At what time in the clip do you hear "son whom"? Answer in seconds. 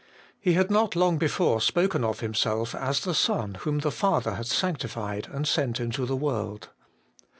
3.13-3.81